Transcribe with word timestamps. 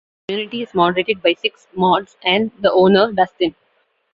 Currently, 0.27 0.45
this 0.45 0.49
community 0.49 0.63
is 0.63 0.73
moderated 0.73 1.21
by 1.21 1.33
six 1.35 1.67
"mods," 1.75 2.17
and 2.23 2.49
the 2.59 2.71
owner, 2.71 3.11
Dustin. 3.11 3.53